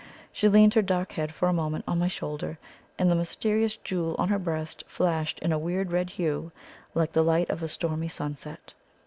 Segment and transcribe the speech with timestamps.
[0.31, 2.57] She leaned her dark head for a moment on my shoulder,
[2.97, 6.51] and the mysterious jewel on her breast flashed into a weird red hue
[6.95, 8.73] like the light of a stormy sunset.